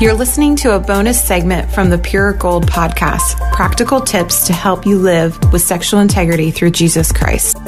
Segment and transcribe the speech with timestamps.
[0.00, 4.86] You're listening to a bonus segment from the Pure Gold podcast practical tips to help
[4.86, 7.58] you live with sexual integrity through Jesus Christ.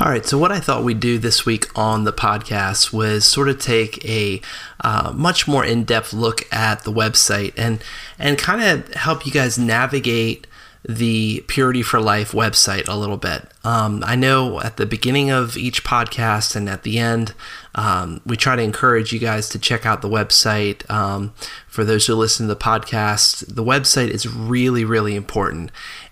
[0.00, 3.48] All right, so what I thought we'd do this week on the podcast was sort
[3.48, 4.40] of take a
[4.82, 7.80] uh, much more in-depth look at the website and
[8.18, 10.48] and kind of help you guys navigate
[10.82, 13.46] the Purity for Life website a little bit.
[13.64, 17.34] Um, I know at the beginning of each podcast and at the end,
[17.74, 20.88] um, we try to encourage you guys to check out the website.
[20.90, 21.34] Um,
[21.68, 25.70] for those who listen to the podcast, the website is really, really important.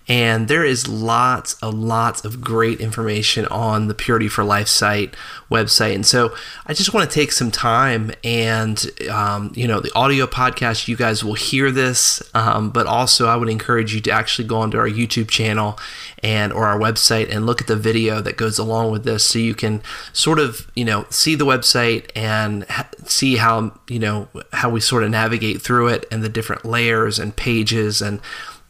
[0.09, 5.15] And there is lots of lots of great information on the Purity for Life site
[5.51, 5.93] website.
[5.93, 10.25] And so I just want to take some time and, um, you know, the audio
[10.25, 14.47] podcast, you guys will hear this, um, but also I would encourage you to actually
[14.47, 15.77] go onto our YouTube channel
[16.23, 19.37] and or our website and look at the video that goes along with this so
[19.37, 24.27] you can sort of, you know, see the website and ha- see how, you know,
[24.53, 28.19] how we sort of navigate through it and the different layers and pages and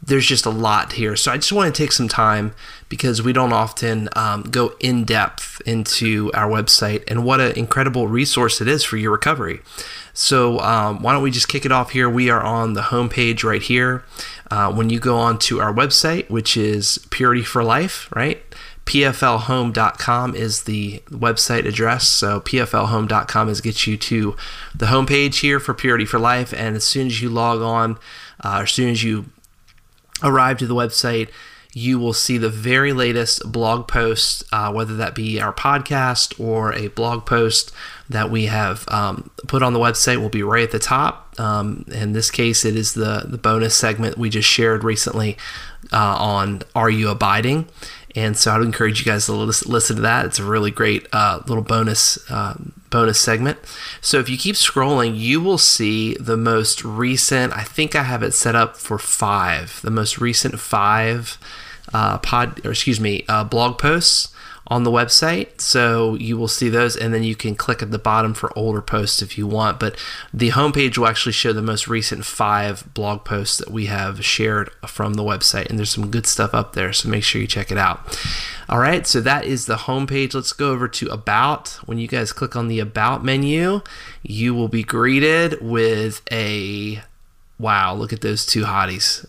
[0.10, 1.16] there's just a lot here.
[1.16, 2.54] So I just want to take some time
[2.90, 8.08] because we don't often um, go in depth into our website and what an incredible
[8.08, 9.62] resource it is for your recovery.
[10.14, 12.10] So um, why don't we just kick it off here?
[12.10, 14.04] We are on the homepage right here.
[14.52, 18.44] Uh, when you go on to our website, which is Purity for Life, right?
[18.90, 22.08] pflhome.com is the website address.
[22.08, 24.36] So pflhome.com is get you to
[24.74, 26.54] the homepage here for Purity for Life.
[26.54, 28.00] And as soon as you log on,
[28.44, 29.26] uh, as soon as you
[30.24, 31.30] arrive to the website,
[31.72, 36.74] you will see the very latest blog post, uh, whether that be our podcast or
[36.74, 37.72] a blog post
[38.10, 41.40] that we have um, put on the website, will be right at the top.
[41.40, 45.38] Um, in this case, it is the, the bonus segment we just shared recently
[45.94, 47.68] uh, on Are You Abiding?
[48.16, 50.26] And so I'd encourage you guys to listen to that.
[50.26, 52.56] It's a really great uh, little bonus uh,
[52.90, 53.60] bonus segment.
[54.02, 57.54] So if you keep scrolling, you will see the most recent.
[57.54, 59.80] I think I have it set up for five.
[59.82, 61.38] The most recent five
[61.94, 64.34] uh, pod, or excuse me, uh, blog posts
[64.70, 65.60] on the website.
[65.60, 68.82] So you will see those, and then you can click at the bottom for older
[68.82, 69.80] posts if you want.
[69.80, 69.98] But
[70.34, 74.70] the homepage will actually show the most recent five blog posts that we have shared
[74.88, 76.94] from the website, and there's some good stuff up there.
[76.94, 78.20] So make sure you check it out.
[78.68, 80.36] All right, so that is the homepage.
[80.36, 81.80] Let's go over to About.
[81.86, 83.82] When you guys click on the About menu,
[84.22, 87.02] you will be greeted with a
[87.60, 89.26] wow, look at those two hotties.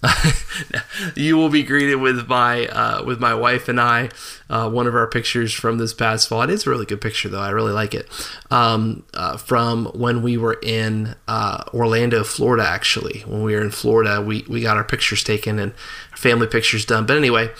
[1.17, 4.09] you will be greeted with my uh, with my wife and I.
[4.49, 6.43] Uh, one of our pictures from this past fall.
[6.43, 7.41] It is a really good picture though.
[7.41, 8.09] I really like it.
[8.51, 12.67] Um, uh, from when we were in uh, Orlando, Florida.
[12.67, 15.75] Actually, when we were in Florida, we we got our pictures taken and
[16.15, 17.07] family pictures done.
[17.07, 17.51] But anyway,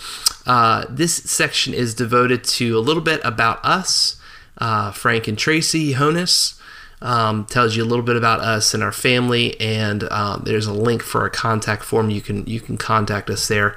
[0.47, 4.19] uh, this section is devoted to a little bit about us,
[4.57, 6.60] uh, Frank and Tracy Honus
[7.01, 10.73] um, tells you a little bit about us and our family, and um, there's a
[10.73, 12.09] link for a contact form.
[12.09, 13.75] You can you can contact us there.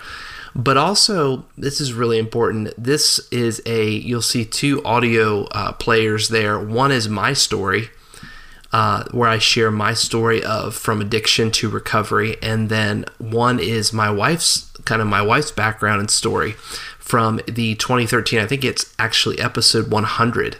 [0.56, 2.72] But also, this is really important.
[2.78, 6.60] This is a you'll see two audio uh, players there.
[6.60, 7.90] One is my story.
[8.72, 13.92] Uh, where I share my story of from addiction to recovery, and then one is
[13.92, 16.56] my wife's kind of my wife's background and story
[17.04, 18.38] from the 2013.
[18.38, 20.56] I think it's actually episode 100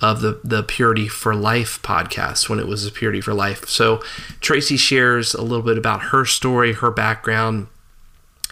[0.00, 3.68] of the the Purity for Life podcast when it was a Purity for Life.
[3.68, 4.02] So
[4.40, 7.68] Tracy shares a little bit about her story, her background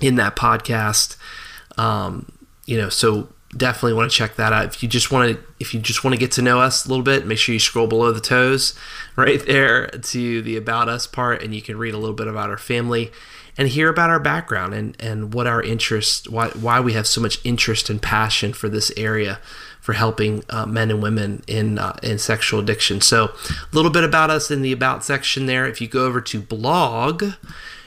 [0.00, 1.16] in that podcast.
[1.76, 2.30] Um,
[2.64, 4.66] you know, so definitely want to check that out.
[4.66, 6.88] If you just want to, if you just want to get to know us a
[6.88, 8.78] little bit, make sure you scroll below the toes,
[9.16, 12.50] right there to the about us part, and you can read a little bit about
[12.50, 13.10] our family
[13.58, 17.20] and hear about our background and and what our interest, why why we have so
[17.20, 19.40] much interest and passion for this area
[19.80, 23.00] for helping uh, men and women in uh, in sexual addiction.
[23.00, 25.66] So, a little bit about us in the about section there.
[25.66, 27.24] If you go over to blog,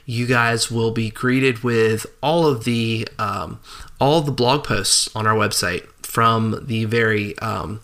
[0.06, 3.60] you guys will be greeted with all of the um,
[4.00, 7.82] all the blog posts on our website from the very um,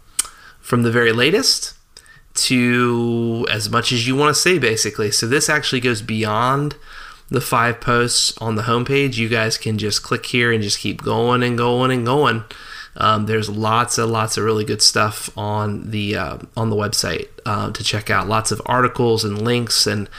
[0.60, 1.74] from the very latest
[2.34, 6.76] to as much as you want to say basically so this actually goes beyond
[7.32, 11.02] the five posts on the homepage you guys can just click here and just keep
[11.02, 12.44] going and going and going
[12.98, 17.30] um, there's lots and lots of really good stuff on the uh, on the website
[17.46, 18.28] uh, to check out.
[18.28, 20.10] Lots of articles and links and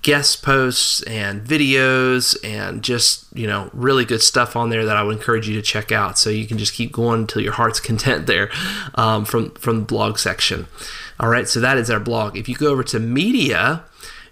[0.00, 5.02] guest posts and videos and just you know really good stuff on there that I
[5.02, 6.18] would encourage you to check out.
[6.18, 8.50] So you can just keep going until your heart's content there
[8.94, 10.66] um, from from the blog section.
[11.20, 12.36] All right, so that is our blog.
[12.36, 13.84] If you go over to media,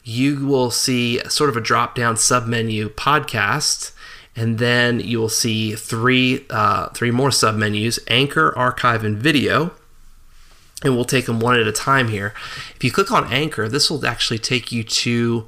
[0.04, 3.92] you will see sort of a drop down sub menu podcast
[4.36, 9.72] and then you will see three uh, three more submenus: Anchor, Archive, and Video.
[10.82, 12.32] And we'll take them one at a time here.
[12.74, 15.46] If you click on Anchor, this will actually take you to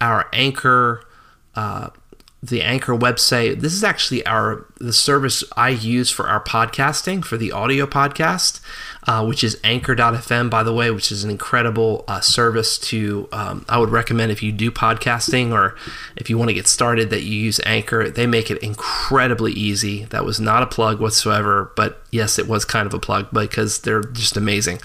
[0.00, 1.04] our Anchor.
[1.54, 1.90] Uh,
[2.42, 3.60] the Anchor website.
[3.60, 8.60] This is actually our the service I use for our podcasting for the audio podcast,
[9.06, 13.28] uh, which is Anchor.fm, by the way, which is an incredible uh, service to.
[13.32, 15.76] Um, I would recommend if you do podcasting or
[16.16, 18.08] if you want to get started that you use Anchor.
[18.10, 20.04] They make it incredibly easy.
[20.06, 23.80] That was not a plug whatsoever, but yes, it was kind of a plug because
[23.80, 24.80] they're just amazing.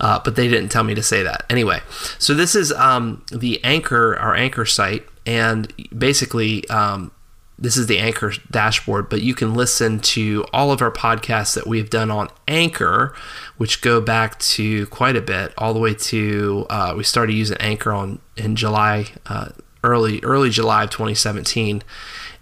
[0.00, 1.80] Uh, but they didn't tell me to say that anyway.
[2.18, 7.12] So this is um, the Anchor, our Anchor site and basically um,
[7.60, 11.66] this is the anchor dashboard but you can listen to all of our podcasts that
[11.66, 13.14] we've done on anchor
[13.58, 17.56] which go back to quite a bit all the way to uh, we started using
[17.58, 19.50] anchor on in july uh,
[19.84, 21.82] early early july of 2017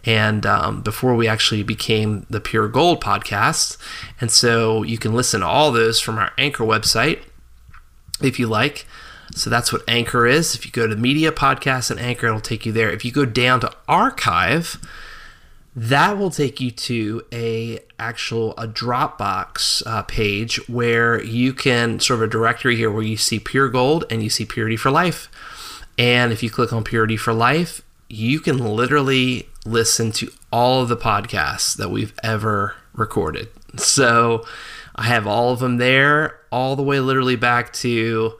[0.04, 3.76] and um, before we actually became the pure gold podcast
[4.20, 7.20] and so you can listen to all those from our anchor website
[8.22, 8.86] if you like
[9.34, 10.54] so that's what Anchor is.
[10.54, 12.90] If you go to Media Podcast and Anchor, it'll take you there.
[12.90, 14.78] If you go down to Archive,
[15.76, 22.20] that will take you to a actual a Dropbox uh, page where you can sort
[22.20, 25.28] of a directory here where you see Pure Gold and you see Purity for Life.
[25.96, 30.88] And if you click on Purity for Life, you can literally listen to all of
[30.88, 33.48] the podcasts that we've ever recorded.
[33.76, 34.44] So
[34.96, 38.34] I have all of them there, all the way literally back to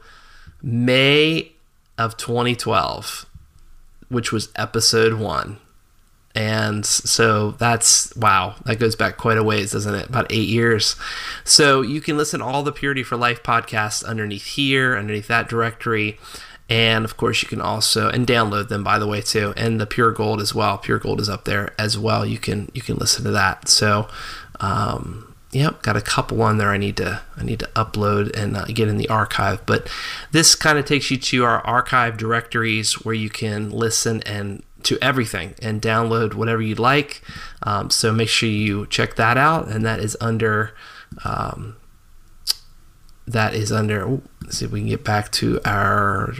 [0.61, 1.53] May
[1.97, 3.25] of 2012,
[4.09, 5.59] which was episode one.
[6.35, 10.09] And so that's wow, that goes back quite a ways, doesn't it?
[10.09, 10.95] About eight years.
[11.43, 15.49] So you can listen to all the Purity for Life podcasts underneath here, underneath that
[15.49, 16.19] directory.
[16.69, 19.87] And of course, you can also and download them by the way too, and the
[19.87, 20.77] Pure Gold as well.
[20.77, 22.25] Pure Gold is up there as well.
[22.25, 23.67] You can you can listen to that.
[23.67, 24.07] So
[24.59, 26.69] um, Yep, got a couple on there.
[26.69, 29.65] I need to I need to upload and uh, get in the archive.
[29.65, 29.89] But
[30.31, 34.97] this kind of takes you to our archive directories where you can listen and to
[35.01, 37.21] everything and download whatever you'd like.
[37.63, 40.73] Um, so make sure you check that out, and that is under
[41.23, 41.75] um,
[43.27, 44.07] that is under.
[44.07, 46.33] Ooh, see if we can get back to our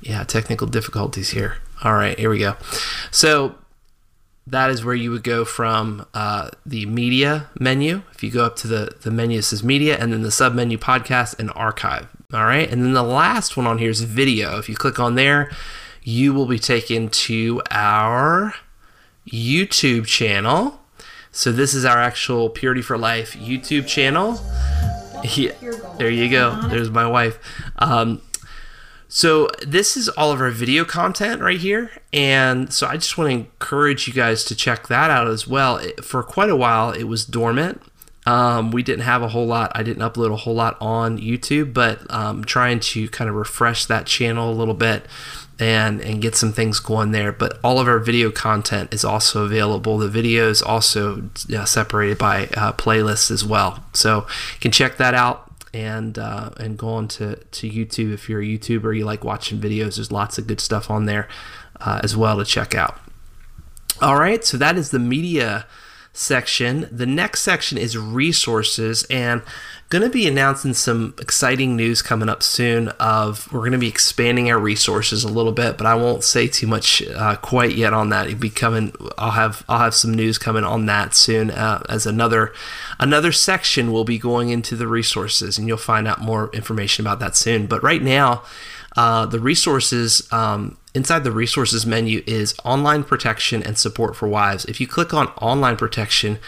[0.00, 1.56] yeah technical difficulties here.
[1.82, 2.56] All right, here we go.
[3.10, 3.56] So
[4.46, 8.02] that is where you would go from uh, the media menu.
[8.12, 10.54] If you go up to the, the menu, it says media, and then the sub
[10.54, 12.08] menu podcast and archive.
[12.32, 12.70] All right.
[12.70, 14.58] And then the last one on here is video.
[14.58, 15.50] If you click on there,
[16.04, 18.54] you will be taken to our
[19.26, 20.80] YouTube channel.
[21.32, 24.40] So this is our actual Purity for Life YouTube channel.
[25.24, 25.52] Yeah,
[25.96, 26.60] there you go.
[26.68, 27.38] There's my wife.
[27.78, 28.20] Um,
[29.08, 33.30] so this is all of our video content right here, and so I just want
[33.30, 35.80] to encourage you guys to check that out as well.
[36.02, 37.80] For quite a while, it was dormant.
[38.26, 39.72] Um, we didn't have a whole lot.
[39.74, 43.86] I didn't upload a whole lot on YouTube, but um, trying to kind of refresh
[43.86, 45.06] that channel a little bit
[45.58, 47.32] and and get some things going there.
[47.32, 49.98] But all of our video content is also available.
[49.98, 55.14] The videos also uh, separated by uh, playlists as well, so you can check that
[55.14, 59.24] out and uh, and go on to, to YouTube if you're a YouTuber, you like
[59.24, 59.96] watching videos.
[59.96, 61.28] There's lots of good stuff on there
[61.80, 62.98] uh, as well to check out.
[64.00, 65.66] All right, so that is the media
[66.14, 66.88] section.
[66.90, 69.42] The next section is resources, and
[69.90, 72.88] going to be announcing some exciting news coming up soon.
[73.00, 76.46] Of we're going to be expanding our resources a little bit, but I won't say
[76.48, 78.28] too much uh, quite yet on that.
[78.28, 78.94] It'll be coming.
[79.18, 82.54] I'll have I'll have some news coming on that soon uh, as another
[82.98, 87.18] another section will be going into the resources, and you'll find out more information about
[87.20, 87.66] that soon.
[87.66, 88.42] But right now.
[88.96, 94.64] Uh, the resources um, inside the resources menu is online protection and support for wives.
[94.66, 96.38] If you click on online protection,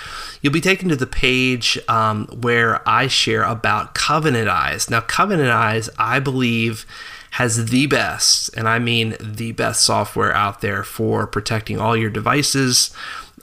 [0.41, 4.89] you'll be taken to the page um, where I share about Covenant Eyes.
[4.89, 6.87] Now, Covenant Eyes, I believe,
[7.33, 12.09] has the best, and I mean the best software out there for protecting all your
[12.09, 12.91] devices.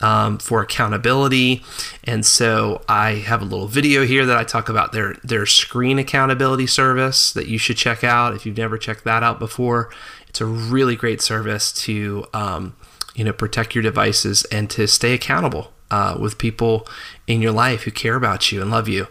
[0.04, 1.64] Um, for accountability.
[2.02, 5.98] And so I have a little video here that I talk about their their screen
[5.98, 9.88] accountability service that you should check out if you've never checked that out before.
[10.28, 12.76] It's a really great service to um,
[13.14, 16.86] you know protect your devices and to stay accountable uh, with people
[17.26, 19.06] in your life who care about you and love you.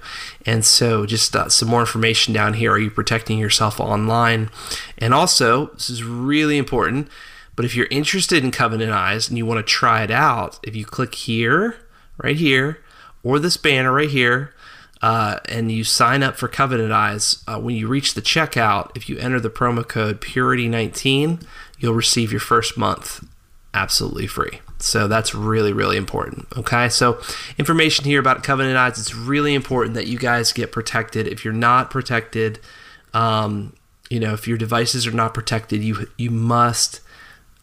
[0.45, 2.71] And so, just uh, some more information down here.
[2.71, 4.49] Are you protecting yourself online?
[4.97, 7.07] And also, this is really important.
[7.55, 10.75] But if you're interested in Covenant Eyes and you want to try it out, if
[10.75, 11.77] you click here,
[12.17, 12.79] right here,
[13.23, 14.53] or this banner right here,
[15.01, 19.07] uh, and you sign up for Covenant Eyes, uh, when you reach the checkout, if
[19.09, 21.45] you enter the promo code Purity19,
[21.77, 23.23] you'll receive your first month
[23.73, 24.61] absolutely free.
[24.79, 26.47] So that's really, really important.
[26.57, 26.89] Okay.
[26.89, 27.19] So,
[27.57, 28.99] information here about Covenant Eyes.
[28.99, 31.27] It's really important that you guys get protected.
[31.27, 32.59] If you're not protected,
[33.13, 33.73] um,
[34.09, 36.99] you know, if your devices are not protected, you you must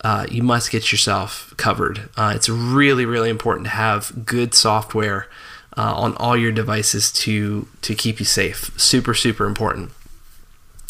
[0.03, 2.09] uh, you must get yourself covered.
[2.17, 5.29] Uh, it's really, really important to have good software
[5.77, 8.71] uh, on all your devices to to keep you safe.
[8.79, 9.91] Super, super important.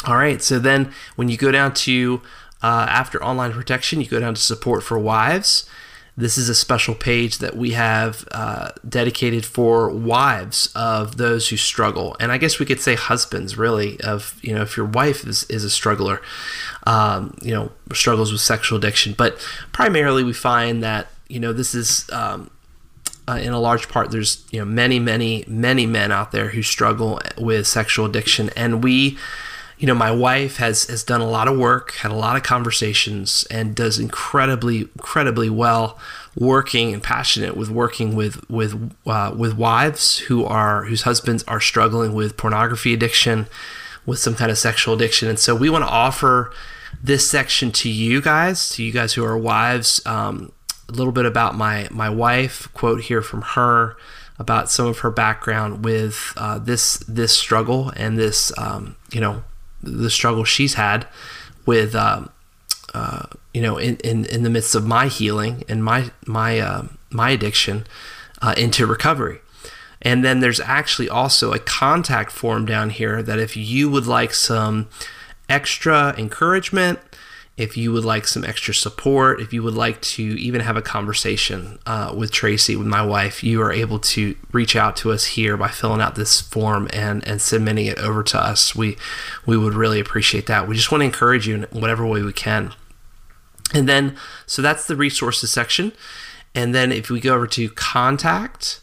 [0.06, 0.40] All right.
[0.42, 2.22] So then, when you go down to
[2.62, 5.68] uh, after online protection, you go down to support for wives.
[6.16, 11.56] This is a special page that we have uh, dedicated for wives of those who
[11.56, 14.00] struggle, and I guess we could say husbands, really.
[14.00, 16.20] Of you know, if your wife is, is a struggler,
[16.84, 19.38] um, you know, struggles with sexual addiction, but
[19.72, 22.50] primarily we find that you know this is um,
[23.28, 26.62] uh, in a large part there's you know many, many, many men out there who
[26.62, 29.18] struggle with sexual addiction, and we
[29.80, 32.42] you know, my wife has has done a lot of work, had a lot of
[32.42, 35.98] conversations, and does incredibly, incredibly well
[36.36, 41.62] working and passionate with working with with uh, with wives who are whose husbands are
[41.62, 43.46] struggling with pornography addiction,
[44.06, 46.52] with some kind of sexual addiction, and so we want to offer
[47.02, 50.04] this section to you guys, to you guys who are wives.
[50.06, 50.52] Um,
[50.88, 52.68] a little bit about my my wife.
[52.74, 53.96] Quote here from her
[54.38, 59.44] about some of her background with uh, this this struggle and this um, you know
[59.82, 61.06] the struggle she's had
[61.66, 62.30] with um,
[62.94, 66.86] uh, you know in, in in the midst of my healing and my my uh,
[67.10, 67.86] my addiction
[68.42, 69.40] uh, into recovery.
[70.02, 74.32] And then there's actually also a contact form down here that if you would like
[74.32, 74.88] some
[75.48, 77.00] extra encouragement
[77.60, 80.82] if you would like some extra support, if you would like to even have a
[80.82, 85.26] conversation uh, with Tracy, with my wife, you are able to reach out to us
[85.26, 88.74] here by filling out this form and, and submitting it over to us.
[88.74, 88.96] We
[89.44, 90.68] we would really appreciate that.
[90.68, 92.72] We just want to encourage you in whatever way we can.
[93.74, 94.16] And then,
[94.46, 95.92] so that's the resources section.
[96.54, 98.80] And then if we go over to contact,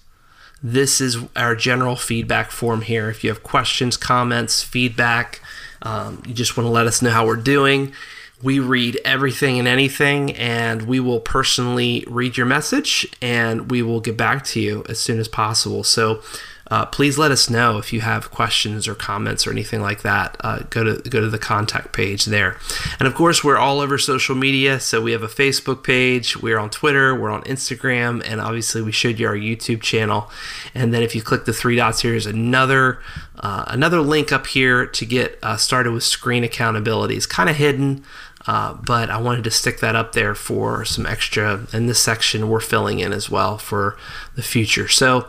[0.62, 3.10] this is our general feedback form here.
[3.10, 5.42] If you have questions, comments, feedback,
[5.82, 7.94] um, you just want to let us know how we're doing
[8.42, 14.00] we read everything and anything, and we will personally read your message and we will
[14.00, 15.84] get back to you as soon as possible.
[15.84, 16.22] So
[16.70, 20.36] uh, please let us know if you have questions or comments or anything like that.
[20.42, 22.58] Uh, go to go to the contact page there,
[23.00, 24.80] and of course we're all over social media.
[24.80, 28.92] So we have a Facebook page, we're on Twitter, we're on Instagram, and obviously we
[28.92, 30.30] showed you our YouTube channel.
[30.74, 33.00] And then if you click the three dots here, is another
[33.40, 37.16] uh, another link up here to get uh, started with screen accountability.
[37.16, 38.04] It's kind of hidden.
[38.46, 42.48] Uh, but I wanted to stick that up there for some extra in this section
[42.48, 43.98] we're filling in as well for
[44.36, 44.88] the future.
[44.88, 45.28] So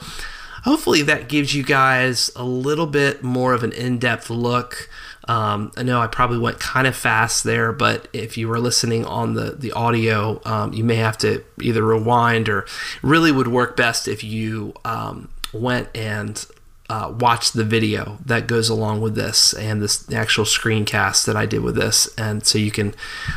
[0.65, 4.89] hopefully that gives you guys a little bit more of an in-depth look.
[5.27, 9.05] Um, I know I probably went kind of fast there, but if you were listening
[9.05, 12.65] on the the audio, um, you may have to either rewind or
[13.03, 16.47] really would work best if you um, went and
[16.91, 21.45] uh, watch the video that goes along with this and this actual screencast that I
[21.45, 22.09] did with this.
[22.17, 22.95] And so you can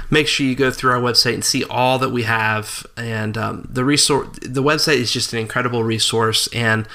[0.10, 2.86] make sure you go through our website and see all that we have.
[2.96, 6.48] And um, the resource, the website is just an incredible resource.
[6.54, 6.88] And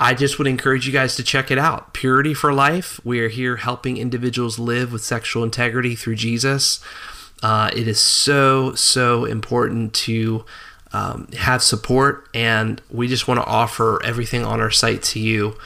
[0.00, 1.92] I just would encourage you guys to check it out.
[1.92, 3.00] Purity for Life.
[3.04, 6.80] We are here helping individuals live with sexual integrity through Jesus.
[7.40, 10.44] Uh, it is so, so important to
[10.92, 15.56] um, have support, and we just want to offer everything on our site to you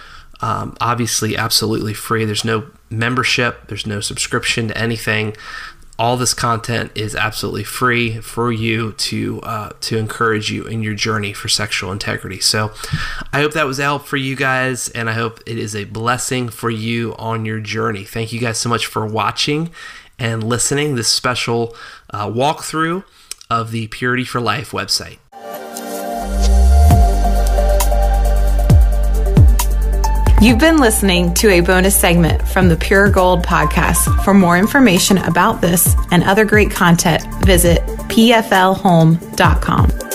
[0.40, 2.24] um, obviously, absolutely free.
[2.24, 5.36] There's no membership, there's no subscription to anything.
[5.98, 10.94] All this content is absolutely free for you to uh, to encourage you in your
[10.94, 12.38] journey for sexual integrity.
[12.38, 12.72] So,
[13.32, 15.84] I hope that was a help for you guys, and I hope it is a
[15.84, 18.04] blessing for you on your journey.
[18.04, 19.70] Thank you guys so much for watching
[20.20, 21.74] and listening this special
[22.10, 23.02] uh, walkthrough
[23.50, 25.18] of the Purity for Life website.
[30.40, 34.22] You've been listening to a bonus segment from the Pure Gold podcast.
[34.22, 40.07] For more information about this and other great content, visit pflhome.com.